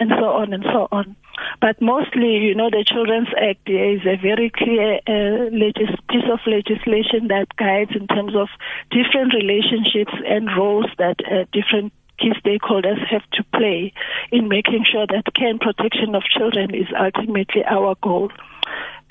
and 0.00 0.10
so 0.10 0.26
on 0.26 0.52
and 0.52 0.64
so 0.64 0.88
on. 0.90 1.14
But 1.60 1.80
mostly, 1.80 2.38
you 2.38 2.54
know, 2.54 2.70
the 2.70 2.84
Children's 2.84 3.28
Act 3.38 3.68
is 3.68 4.00
a 4.06 4.16
very 4.16 4.50
clear 4.50 4.98
uh, 5.06 5.50
legis- 5.54 6.02
piece 6.10 6.26
of 6.32 6.40
legislation 6.46 7.28
that 7.28 7.54
guides 7.56 7.92
in 7.94 8.06
terms 8.08 8.34
of 8.34 8.48
different 8.90 9.34
relationships 9.34 10.12
and 10.26 10.48
roles 10.56 10.90
that 10.98 11.16
uh, 11.30 11.44
different 11.52 11.92
key 12.18 12.32
stakeholders 12.44 12.98
have 13.10 13.28
to 13.32 13.44
play 13.54 13.92
in 14.30 14.48
making 14.48 14.84
sure 14.90 15.06
that 15.06 15.32
care 15.34 15.48
and 15.48 15.60
protection 15.60 16.14
of 16.14 16.22
children 16.24 16.74
is 16.74 16.86
ultimately 16.98 17.64
our 17.64 17.94
goal. 18.02 18.30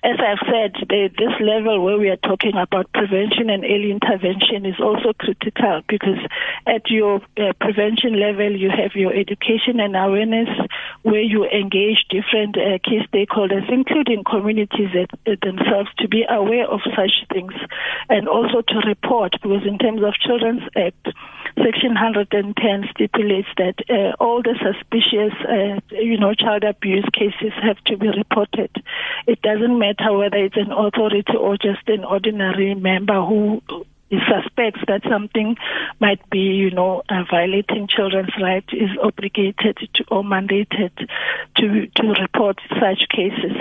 As 0.04 0.18
I've 0.22 0.46
said, 0.46 0.74
the, 0.88 1.10
this 1.18 1.34
level 1.42 1.84
where 1.84 1.98
we 1.98 2.10
are 2.10 2.22
talking 2.22 2.54
about 2.56 2.94
prevention 2.94 3.50
and 3.50 3.66
early 3.66 3.90
intervention 3.90 4.64
is 4.64 4.80
also 4.80 5.12
critical 5.18 5.82
because 5.90 6.22
at 6.68 6.88
your 6.88 7.20
uh, 7.36 7.54
prevention 7.60 8.20
level, 8.20 8.52
you 8.52 8.70
have 8.70 8.94
your 8.94 9.12
education 9.12 9.80
and 9.80 9.98
awareness 9.98 10.50
where 11.02 11.26
you 11.26 11.46
engage 11.46 12.06
different 12.10 12.56
uh, 12.56 12.78
key 12.86 13.02
stakeholders, 13.12 13.66
including 13.74 14.24
communities 14.24 14.94
uh, 14.94 15.36
themselves, 15.42 15.90
to 15.98 16.08
be 16.08 16.24
aware 16.30 16.70
of 16.70 16.80
such 16.96 17.26
things 17.34 17.54
and 18.08 18.30
also 18.30 18.62
to 18.62 18.78
report 18.86 19.34
because 19.42 19.66
in 19.66 19.80
terms 19.80 20.04
of 20.04 20.14
Children's 20.22 20.64
Act, 20.76 21.10
Section 21.64 21.96
110 21.96 22.90
stipulates 22.92 23.48
that 23.58 23.76
uh, 23.90 24.16
all 24.24 24.44
the 24.44 24.56
suspicious, 24.62 25.34
uh, 25.48 25.80
you 25.96 26.18
know, 26.18 26.34
child 26.34 26.64
abuse 26.64 27.06
cases 27.14 27.52
have 27.62 27.78
to 27.86 27.98
be 27.98 28.10
reported. 28.10 28.70
It 29.26 29.42
doesn't 29.42 29.78
matter 29.80 30.16
whether 30.16 30.38
it's 30.38 30.56
an 30.56 30.72
authority 30.72 31.36
or 31.36 31.58
just 31.58 31.88
an 31.88 32.04
ordinary 32.04 32.76
member 32.76 33.22
who 33.26 33.62
suspects 34.10 34.82
that 34.88 35.02
something 35.10 35.58
might 36.00 36.28
be, 36.30 36.40
you 36.40 36.72
know, 36.72 37.04
uh, 37.10 37.24
violating 37.30 37.88
children's 37.88 38.34
rights 38.42 38.70
is 38.72 38.90
obligated 39.02 39.78
to 39.96 40.04
or 40.10 40.24
mandated 40.24 40.92
to 41.58 41.88
to 41.88 42.08
report 42.22 42.60
such 42.80 43.10
cases. 43.10 43.58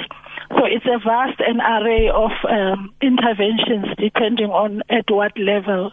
So 0.56 0.64
it's 0.64 0.86
a 0.86 0.98
vast 0.98 1.38
an 1.40 1.60
array 1.60 2.08
of 2.08 2.30
um, 2.48 2.94
interventions 3.02 3.86
depending 3.98 4.50
on 4.50 4.82
at 4.88 5.04
what 5.10 5.36
level 5.38 5.92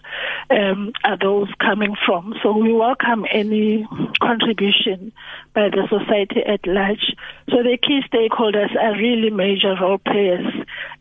um, 0.50 0.94
are 1.04 1.18
those 1.18 1.50
coming 1.60 1.96
from. 2.06 2.34
So 2.42 2.56
we 2.56 2.72
welcome 2.72 3.26
any 3.30 3.86
contribution 4.22 5.12
by 5.54 5.70
the 5.70 5.88
society 5.90 6.42
at 6.46 6.66
large. 6.66 7.16
So 7.50 7.64
the 7.64 7.78
key 7.78 8.02
stakeholders 8.12 8.76
are 8.76 8.98
really 8.98 9.30
major 9.30 9.76
role 9.80 10.00
players, 10.00 10.46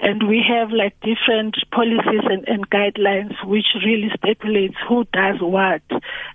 and 0.00 0.28
we 0.28 0.44
have 0.46 0.70
like 0.70 0.94
different 1.00 1.56
policies 1.70 2.24
and, 2.24 2.46
and 2.48 2.68
guidelines 2.70 3.34
which 3.46 3.66
really 3.84 4.10
stipulates 4.16 4.76
who 4.88 5.04
does 5.12 5.40
what 5.40 5.82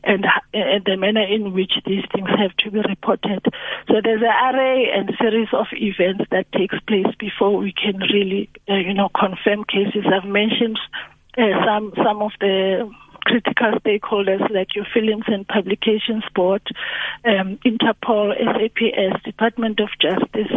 and, 0.04 0.26
and 0.54 0.84
the 0.86 0.98
manner 0.98 1.24
in 1.24 1.54
which 1.54 1.74
these 1.86 2.04
things 2.14 2.30
have 2.38 2.56
to 2.58 2.72
be 2.72 2.80
reported. 2.88 3.46
So 3.88 4.02
there's 4.04 4.22
an 4.22 4.56
array 4.56 4.90
and 4.94 5.12
series 5.20 5.50
of 5.54 5.68
events 5.74 6.26
that 6.32 6.52
takes 6.52 6.80
place 6.88 7.14
before 7.20 7.58
we 7.58 7.74
can 7.74 8.00
really, 8.14 8.50
uh, 8.70 8.76
you 8.76 8.94
know, 8.94 9.10
confirm 9.10 9.64
cases. 9.66 10.06
I've 10.06 10.28
mentioned 10.30 10.80
uh, 11.38 11.66
some 11.66 11.94
some 12.04 12.22
of 12.22 12.32
the 12.40 12.90
critical 13.28 13.74
stakeholders 13.84 14.42
like 14.50 14.74
your 14.74 14.86
Films 14.94 15.26
and 15.28 15.46
Publications 15.48 16.24
Board, 16.34 16.62
um, 17.26 17.60
Interpol, 17.66 18.32
SAPS, 18.40 19.24
Department 19.24 19.80
of 19.82 19.90
Justice, 20.00 20.52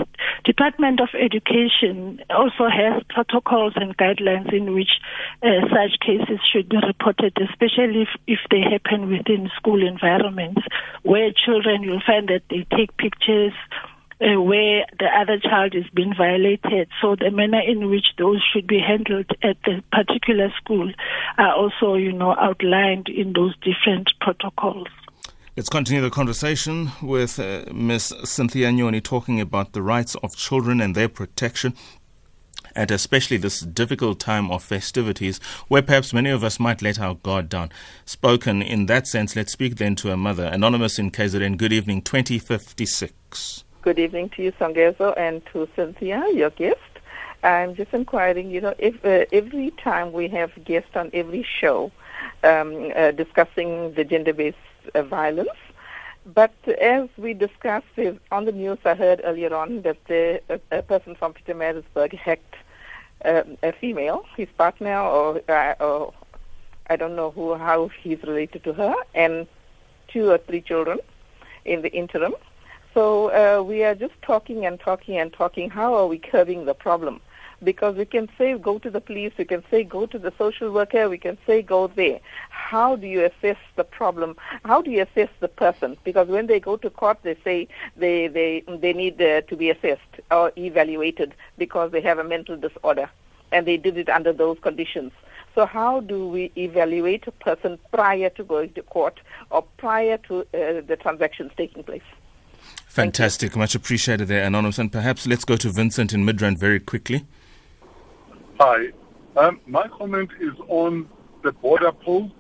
Department 0.45 1.00
of 1.00 1.09
Education 1.19 2.21
also 2.31 2.69
has 2.71 3.03
protocols 3.09 3.73
and 3.77 3.97
guidelines 3.97 4.53
in 4.53 4.73
which 4.73 5.03
uh, 5.43 5.67
such 5.69 5.99
cases 6.00 6.39
should 6.53 6.69
be 6.69 6.79
reported, 6.87 7.37
especially 7.43 8.03
if, 8.03 8.09
if 8.27 8.39
they 8.50 8.61
happen 8.61 9.11
within 9.11 9.50
school 9.57 9.87
environments 9.87 10.62
where 11.03 11.33
children, 11.33 11.83
you'll 11.83 12.03
find 12.07 12.29
that 12.29 12.43
they 12.50 12.67
take 12.77 12.97
pictures 12.97 13.53
uh, 14.21 14.41
where 14.41 14.85
the 14.99 15.07
other 15.07 15.39
child 15.39 15.75
is 15.75 15.85
being 15.95 16.15
violated. 16.17 16.89
So 17.00 17.17
the 17.17 17.31
manner 17.31 17.61
in 17.61 17.89
which 17.89 18.07
those 18.19 18.43
should 18.53 18.67
be 18.67 18.79
handled 18.79 19.31
at 19.43 19.57
the 19.65 19.83
particular 19.93 20.53
school 20.57 20.93
are 21.39 21.55
also, 21.55 21.95
you 21.95 22.12
know, 22.12 22.35
outlined 22.39 23.09
in 23.09 23.33
those 23.33 23.55
different 23.59 24.11
protocols. 24.21 24.89
Let's 25.57 25.69
continue 25.69 26.00
the 26.00 26.11
conversation 26.11 26.91
with 27.03 27.39
uh, 27.39 27.65
Ms. 27.73 28.15
Cynthia 28.25 28.71
Nyoni 28.71 29.03
talking 29.03 29.41
about 29.41 29.73
the 29.73 29.83
rights 29.83 30.15
of 30.17 30.37
children 30.37 30.81
and 30.81 30.95
their 30.95 31.09
protection 31.09 31.75
at 32.77 32.91
especially 32.91 33.37
this 33.37 33.61
difficult 33.61 34.21
time 34.21 34.50
of 34.50 34.62
festivities 34.62 35.39
where 35.69 35.83
perhaps 35.83 36.12
many 36.12 36.31
of 36.31 36.45
us 36.45 36.61
might 36.61 36.83
let 36.83 37.00
our 37.00 37.15
guard 37.15 37.49
down. 37.49 37.71
Spoken 38.05 38.62
in 38.62 38.87
that 38.87 39.07
sense, 39.07 39.35
let's 39.35 39.53
speak 39.53 39.77
then 39.77 39.97
to 39.97 40.12
a 40.12 40.17
mother. 40.17 40.45
Anonymous 40.45 40.99
in 40.99 41.11
KZN, 41.11 41.57
good 41.57 41.73
evening, 41.73 42.03
2056. 42.03 43.65
Good 43.82 43.99
evening 43.99 44.28
to 44.37 44.42
you, 44.42 44.52
Songezo, 44.52 45.14
and 45.16 45.40
to 45.54 45.66
Cynthia, 45.75 46.22
your 46.34 46.50
guest. 46.50 46.76
I'm 47.42 47.75
just 47.75 47.94
inquiring, 47.94 48.50
you 48.50 48.60
know, 48.60 48.75
if 48.78 49.02
uh, 49.02 49.25
every 49.32 49.70
time 49.70 50.12
we 50.12 50.28
have 50.28 50.50
guests 50.66 50.90
on 50.94 51.08
every 51.14 51.42
show 51.42 51.90
um, 52.44 52.92
uh, 52.94 53.12
discussing 53.12 53.94
the 53.94 54.04
gender-based 54.04 54.58
uh, 54.94 55.02
violence, 55.02 55.56
but 56.26 56.52
as 56.78 57.08
we 57.16 57.32
discussed 57.32 57.87
on 58.30 58.44
the 58.44 58.52
news, 58.52 58.76
I 58.84 58.94
heard 58.94 59.22
earlier 59.25 59.54
on 59.54 59.80
that 59.80 59.96
the, 60.08 60.42
a, 60.50 60.60
a 60.70 60.82
person 60.82 61.14
from 61.14 61.32
Pietermaritzburg 61.32 62.12
hacked 62.12 62.56
um, 63.25 63.56
a 63.62 63.72
female, 63.72 64.26
his 64.37 64.49
partner, 64.58 65.00
or, 65.00 65.40
uh, 65.49 65.75
or 65.80 66.12
I 66.90 66.96
don't 66.96 67.16
know 67.16 67.30
who 67.30 67.54
how 67.54 67.88
he's 68.02 68.22
related 68.25 68.62
to 68.64 68.75
her, 68.75 68.94
and 69.14 69.46
two 70.08 70.28
or 70.30 70.37
three 70.37 70.60
children 70.60 70.99
in 71.64 71.80
the 71.80 71.90
interim. 71.90 72.34
So 72.92 73.30
uh, 73.30 73.62
we 73.62 73.85
are 73.85 73.94
just 73.94 74.14
talking 74.23 74.66
and 74.66 74.78
talking 74.80 75.16
and 75.16 75.32
talking. 75.32 75.70
How 75.70 75.94
are 75.94 76.06
we 76.06 76.18
curbing 76.18 76.64
the 76.64 76.75
problem? 76.75 77.20
Because 77.62 77.94
we 77.97 78.06
can 78.06 78.28
say 78.38 78.56
go 78.56 78.78
to 78.78 78.90
the 78.90 79.00
police, 79.00 79.32
we 79.38 79.44
can 79.44 79.62
say 79.70 79.85
go 79.85 80.06
to 80.06 80.18
the 80.18 80.32
social 80.38 80.73
worker, 80.73 81.09
we 81.09 81.18
can 81.18 81.37
say 81.47 81.62
go 81.62 81.88
there. 81.88 82.18
How 82.49 82.97
do 82.97 83.06
you 83.06 83.25
assess 83.25 83.59
the 83.76 83.85
problem? 83.85 84.37
How 84.64 84.80
do 84.80 84.90
you 84.90 85.02
assess 85.02 85.28
the 85.40 85.49
person? 85.49 85.97
Because 86.02 86.28
when 86.28 86.47
they 86.47 86.59
go 86.59 86.76
to 86.78 86.88
court, 86.88 87.18
they 87.23 87.37
say 87.44 87.68
they 87.97 88.28
they 88.28 88.64
they 88.66 88.94
need 88.94 89.20
uh, 89.20 89.42
to 89.42 89.56
be 89.56 89.68
assessed 89.70 90.20
or 90.30 90.52
evaluated 90.56 91.35
because 91.59 91.92
they 91.92 92.00
have 92.00 92.18
a 92.18 92.25
mental 92.25 92.56
disorder, 92.56 93.11
and 93.52 93.66
they 93.66 93.76
did 93.76 93.99
it 93.99 94.09
under 94.09 94.32
those 94.32 94.59
conditions. 94.62 95.12
So 95.54 95.66
how 95.66 96.00
do 96.00 96.28
we 96.28 96.50
evaluate 96.56 97.26
a 97.26 97.32
person 97.32 97.78
prior 97.92 98.30
to 98.30 98.42
going 98.42 98.73
to 98.73 98.82
court 98.82 99.20
or 99.50 99.62
prior 99.76 100.16
to 100.28 100.40
uh, 100.40 100.80
the 100.80 100.97
transactions 101.00 101.52
taking 101.56 101.82
place? 101.82 102.02
Fantastic. 102.90 103.54
Much 103.54 103.76
appreciated 103.76 104.26
there, 104.26 104.42
Anonymous. 104.42 104.76
And 104.76 104.90
perhaps 104.90 105.25
let's 105.25 105.44
go 105.44 105.56
to 105.59 105.68
Vincent 105.68 106.12
in 106.12 106.26
Midrand 106.26 106.59
very 106.59 106.80
quickly. 106.80 107.25
Hi. 108.59 108.88
Um, 109.37 109.61
my 109.68 109.87
comment 109.87 110.30
is 110.40 110.54
on 110.66 111.09
the 111.44 111.52
border 111.52 111.92
post 111.92 112.35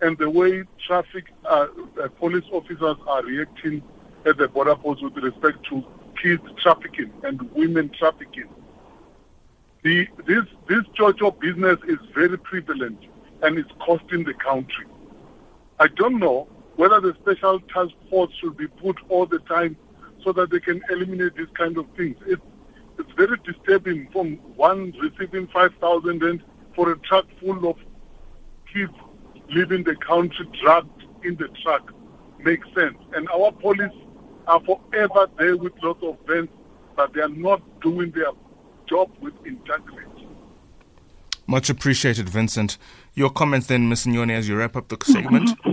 and 0.00 0.16
the 0.18 0.30
way 0.30 0.62
traffic 0.86 1.32
uh, 1.44 1.66
uh, 2.00 2.06
police 2.20 2.44
officers 2.52 2.96
are 3.08 3.24
reacting 3.24 3.82
at 4.24 4.36
the 4.36 4.46
border 4.46 4.76
post 4.76 5.02
with 5.02 5.16
respect 5.16 5.66
to 5.70 5.84
kids 6.22 6.44
trafficking 6.58 7.12
and 7.24 7.42
women 7.50 7.90
trafficking. 7.98 8.48
The, 9.82 10.06
this 10.26 10.44
this 10.68 10.84
of 11.00 11.40
business 11.40 11.78
is 11.88 11.98
very 12.14 12.38
prevalent 12.38 13.00
and 13.42 13.58
it's 13.58 13.72
costing 13.80 14.22
the 14.22 14.34
country. 14.34 14.86
I 15.80 15.88
don't 15.88 16.20
know 16.20 16.46
whether 16.82 17.00
the 17.00 17.14
special 17.22 17.60
task 17.72 17.92
force 18.10 18.32
should 18.40 18.56
be 18.56 18.66
put 18.66 18.96
all 19.08 19.24
the 19.24 19.38
time 19.40 19.76
so 20.24 20.32
that 20.32 20.50
they 20.50 20.58
can 20.58 20.82
eliminate 20.90 21.32
these 21.36 21.46
kind 21.56 21.78
of 21.78 21.86
things. 21.96 22.16
It, 22.26 22.40
it's 22.98 23.12
very 23.16 23.38
disturbing 23.44 24.08
from 24.10 24.32
one 24.56 24.92
receiving 25.00 25.46
5,000 25.46 26.22
and 26.24 26.42
for 26.74 26.90
a 26.90 26.98
truck 26.98 27.26
full 27.38 27.70
of 27.70 27.76
kids 28.74 28.92
leaving 29.50 29.84
the 29.84 29.94
country 29.94 30.44
drugged 30.60 31.04
in 31.22 31.36
the 31.36 31.46
truck 31.62 31.92
makes 32.40 32.66
sense. 32.74 32.98
And 33.14 33.28
our 33.28 33.52
police 33.52 33.92
are 34.48 34.60
forever 34.64 35.28
there 35.38 35.56
with 35.56 35.74
lots 35.84 36.02
of 36.02 36.16
vents, 36.26 36.52
but 36.96 37.12
they 37.14 37.20
are 37.20 37.28
not 37.28 37.62
doing 37.80 38.10
their 38.10 38.32
job 38.88 39.08
with 39.20 39.34
integrity. 39.46 40.26
Much 41.46 41.70
appreciated, 41.70 42.28
Vincent. 42.28 42.76
Your 43.14 43.30
comments 43.30 43.68
then, 43.68 43.88
Ms. 43.88 44.04
Nyoni, 44.04 44.32
as 44.32 44.48
you 44.48 44.56
wrap 44.56 44.74
up 44.74 44.88
the 44.88 44.96
segment. 45.04 45.50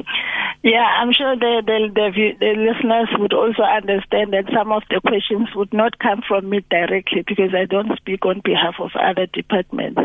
Yeah, 0.61 0.83
I'm 0.83 1.13
sure 1.13 1.37
the, 1.37 1.63
the, 1.65 1.87
the, 1.95 2.31
the, 2.37 2.51
listeners 2.59 3.07
would 3.17 3.31
also 3.31 3.63
understand 3.63 4.33
that 4.33 4.51
some 4.53 4.73
of 4.73 4.83
the 4.89 4.99
questions 4.99 5.47
would 5.55 5.73
not 5.73 5.99
come 5.99 6.21
from 6.27 6.49
me 6.49 6.65
directly 6.69 7.23
because 7.25 7.55
I 7.55 7.63
don't 7.63 7.95
speak 7.95 8.25
on 8.25 8.41
behalf 8.43 8.75
of 8.79 8.91
other 8.99 9.25
departments. 9.25 10.01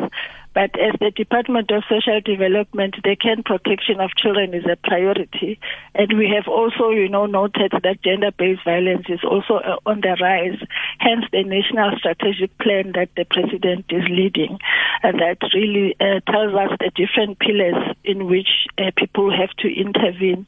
But 0.55 0.79
as 0.79 0.95
the 1.01 1.11
Department 1.11 1.71
of 1.73 1.83
Social 1.89 2.21
Development, 2.21 2.95
the 3.03 3.17
care 3.17 3.37
protection 3.45 4.01
of 4.01 4.15
children 4.17 4.55
is 4.55 4.65
a 4.71 4.77
priority. 4.77 5.59
And 5.95 6.17
we 6.17 6.33
have 6.35 6.47
also, 6.47 6.91
you 6.91 7.09
know, 7.09 7.27
noted 7.27 7.73
that 7.73 8.03
gender-based 8.03 8.65
violence 8.65 9.07
is 9.09 9.21
also 9.25 9.55
uh, 9.55 9.77
on 9.85 10.01
the 10.01 10.17
rise. 10.21 10.59
Hence 10.99 11.25
the 11.33 11.43
national 11.43 11.99
strategic 11.99 12.57
plan 12.59 12.93
that 12.95 13.11
the 13.17 13.25
president 13.25 13.87
is 13.91 14.05
leading. 14.09 14.59
And 15.03 15.19
that 15.19 15.39
really 15.53 15.97
uh, 16.01 16.21
tells 16.31 16.55
us 16.55 16.79
the 16.79 16.93
different 16.95 17.41
pillars 17.41 17.97
in 18.05 18.27
which 18.27 18.69
uh, 18.79 18.93
people 18.97 19.31
have 19.31 19.51
to 19.59 19.69
intervene 19.69 20.47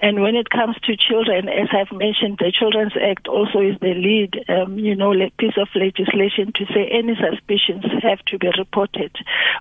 and 0.00 0.22
when 0.22 0.36
it 0.36 0.48
comes 0.50 0.76
to 0.84 0.96
children, 0.96 1.48
as 1.48 1.68
I've 1.72 1.90
mentioned, 1.90 2.38
the 2.38 2.52
Children's 2.56 2.94
Act 2.94 3.26
also 3.26 3.58
is 3.60 3.74
the 3.80 3.94
lead, 3.94 4.44
um, 4.48 4.78
you 4.78 4.94
know, 4.94 5.12
piece 5.38 5.58
of 5.58 5.68
legislation 5.74 6.52
to 6.54 6.66
say 6.66 6.86
any 6.86 7.16
suspicions 7.18 7.84
have 8.02 8.24
to 8.26 8.38
be 8.38 8.48
reported. 8.56 9.10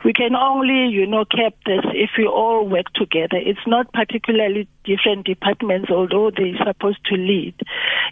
We 0.05 0.13
can 0.13 0.35
only, 0.35 0.93
you 0.93 1.07
know, 1.07 1.25
cap 1.25 1.55
this 1.65 1.81
if 1.93 2.11
we 2.17 2.27
all 2.27 2.67
work 2.67 2.93
together. 2.93 3.37
It's 3.37 3.65
not 3.65 3.91
particularly 3.93 4.67
different 4.83 5.25
departments, 5.25 5.89
although 5.89 6.29
they're 6.29 6.57
supposed 6.65 7.03
to 7.05 7.15
lead 7.15 7.55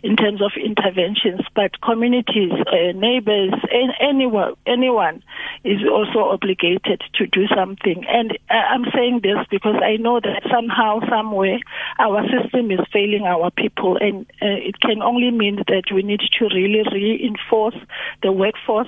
in 0.04 0.16
terms 0.16 0.42
of 0.42 0.52
interventions, 0.58 1.42
but 1.56 1.82
communities, 1.82 2.52
uh, 2.52 2.92
neighbors, 2.94 3.54
anyone, 4.02 4.54
anyone 4.66 5.24
is 5.64 5.80
also 5.90 6.30
obligated 6.30 7.02
to 7.16 7.28
do 7.28 7.48
something. 7.56 8.04
And 8.10 8.38
uh, 8.50 8.54
I'm 8.54 8.86
saying 8.94 9.22
this 9.24 9.38
because 9.50 9.76
I 9.82 9.98
know 9.98 10.20
that 10.20 10.42
somehow, 10.52 11.00
somewhere, 11.10 11.60
our 12.00 12.15
system 12.24 12.72
is 12.72 12.80
failing 12.92 13.24
our 13.24 13.52
people, 13.52 13.98
and 13.98 14.26
uh, 14.42 14.60
it 14.70 14.80
can 14.80 15.02
only 15.02 15.32
mean 15.32 15.58
that 15.68 15.84
we 15.94 16.04
need 16.04 16.22
to 16.40 16.46
really 16.54 16.84
reinforce 16.92 17.76
the 18.22 18.32
workforce 18.32 18.88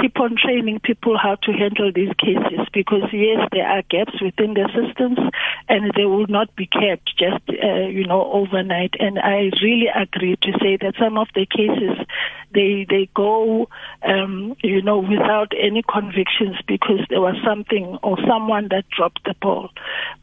keep 0.00 0.18
on 0.18 0.36
training 0.36 0.80
people 0.80 1.18
how 1.18 1.36
to 1.36 1.52
handle 1.52 1.92
these 1.94 2.12
cases 2.18 2.66
because 2.72 3.02
yes, 3.12 3.48
there 3.52 3.66
are 3.66 3.82
gaps 3.82 4.20
within 4.20 4.54
the 4.54 4.68
systems, 4.74 5.18
and 5.68 5.92
they 5.96 6.04
will 6.04 6.26
not 6.28 6.54
be 6.56 6.66
kept 6.66 7.16
just 7.18 7.42
uh, 7.48 7.86
you 7.88 8.06
know 8.06 8.30
overnight. 8.32 8.94
And 8.98 9.18
I 9.18 9.50
really 9.62 9.88
agree 9.94 10.36
to 10.42 10.52
say 10.60 10.76
that 10.80 10.94
some 10.98 11.18
of 11.18 11.28
the 11.34 11.46
cases 11.46 12.04
they 12.54 12.86
they 12.88 13.08
go 13.14 13.68
um, 14.02 14.56
you 14.62 14.82
know 14.82 14.98
without 14.98 15.52
any 15.58 15.82
convictions 15.82 16.56
because 16.66 17.00
there 17.08 17.20
was 17.20 17.36
something 17.44 17.98
or 18.02 18.16
someone 18.26 18.68
that 18.70 18.88
dropped 18.90 19.24
the 19.24 19.34
ball. 19.40 19.70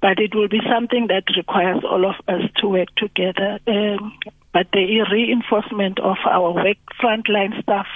But 0.02 0.20
it 0.20 0.34
will 0.34 0.50
be 0.50 0.62
something 0.70 1.08
that 1.08 1.24
requires 1.36 1.84
all 1.84 2.10
of 2.10 2.16
us 2.28 2.50
to 2.58 2.68
work 2.68 2.90
together. 2.96 3.60
Um, 3.68 4.14
but 4.54 4.68
the 4.74 5.02
reinforcement 5.12 6.00
of 6.00 6.18
our 6.26 6.52
work 6.52 6.78
frontline 7.02 7.62
staff 7.62 7.88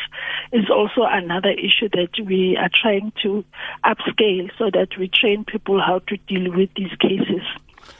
is 0.51 0.69
also 0.69 1.01
another 1.03 1.49
issue 1.49 1.89
that 1.93 2.11
we 2.25 2.57
are 2.57 2.69
trying 2.73 3.11
to 3.23 3.43
upscale 3.83 4.49
so 4.57 4.69
that 4.71 4.89
we 4.97 5.07
train 5.07 5.45
people 5.45 5.81
how 5.81 5.99
to 6.07 6.17
deal 6.27 6.51
with 6.53 6.69
these 6.75 6.93
cases. 6.99 7.41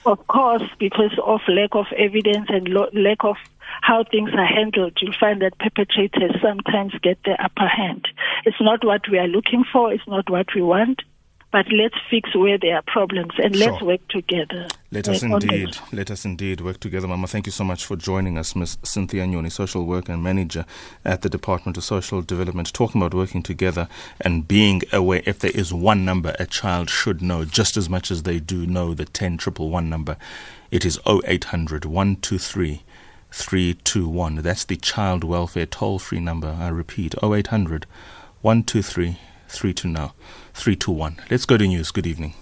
Of 0.05 0.25
course, 0.27 0.63
because 0.79 1.17
of 1.25 1.41
lack 1.47 1.73
of 1.73 1.85
evidence 1.97 2.47
and 2.49 2.67
lo- 2.67 2.89
lack 2.93 3.23
of 3.23 3.37
how 3.81 4.03
things 4.03 4.31
are 4.33 4.45
handled, 4.45 4.97
you'll 5.01 5.15
find 5.19 5.41
that 5.41 5.57
perpetrators 5.57 6.35
sometimes 6.41 6.93
get 7.01 7.17
the 7.23 7.41
upper 7.43 7.67
hand. 7.67 8.07
It's 8.45 8.61
not 8.61 8.83
what 8.85 9.01
we 9.09 9.17
are 9.17 9.27
looking 9.27 9.63
for, 9.71 9.91
it's 9.91 10.07
not 10.07 10.29
what 10.29 10.47
we 10.53 10.61
want, 10.61 11.01
but 11.53 11.71
let's 11.71 11.95
fix 12.09 12.35
where 12.35 12.57
there 12.57 12.75
are 12.75 12.81
problems 12.81 13.31
and 13.37 13.55
sure. 13.55 13.71
let's 13.71 13.83
work 13.83 14.07
together. 14.09 14.67
Let 14.91 15.07
us 15.07 15.21
indeed, 15.21 15.77
let 15.91 16.09
us 16.09 16.25
indeed 16.25 16.61
work 16.61 16.79
together, 16.79 17.07
Mama. 17.07 17.27
Thank 17.27 17.45
you 17.45 17.51
so 17.51 17.63
much 17.63 17.85
for 17.85 17.95
joining 17.95 18.39
us, 18.39 18.55
Ms. 18.55 18.79
Cynthia 18.81 19.23
Nyoni, 19.25 19.51
social 19.51 19.85
worker 19.85 20.13
and 20.13 20.23
manager 20.23 20.65
at 21.05 21.21
the 21.21 21.29
Department 21.29 21.77
of 21.77 21.83
Social 21.83 22.23
Development, 22.23 22.73
talking 22.73 22.99
about 22.99 23.13
working 23.13 23.43
together 23.43 23.87
and 24.19 24.47
being 24.47 24.81
aware. 24.91 25.21
If 25.27 25.39
there 25.39 25.51
is 25.51 25.71
one 25.71 26.03
number 26.03 26.35
a 26.39 26.47
child 26.47 26.89
should 26.89 27.21
know, 27.21 27.45
just 27.45 27.77
as 27.77 27.87
much 27.87 28.09
as 28.09 28.23
they 28.23 28.39
do 28.39 28.65
know 28.65 28.95
the 28.95 29.05
ten 29.05 29.37
triple 29.37 29.69
one 29.69 29.91
number, 29.91 30.17
it 30.71 30.83
is 30.83 30.99
0800 31.05 31.85
123 31.85 32.81
321. 33.31 34.35
That's 34.37 34.63
the 34.63 34.75
child 34.75 35.23
welfare 35.23 35.67
toll 35.67 35.99
free 35.99 36.19
number. 36.19 36.57
I 36.59 36.69
repeat, 36.69 37.13
0800 37.23 37.85
123 38.41 39.19
3 39.53 39.73
to 39.75 39.87
now, 39.87 40.13
3 40.53 40.75
to 40.77 40.91
1. 40.91 41.21
Let's 41.29 41.45
go 41.45 41.57
to 41.57 41.67
news. 41.67 41.91
Good 41.91 42.07
evening. 42.07 42.33